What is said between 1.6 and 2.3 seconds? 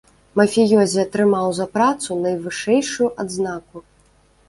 працу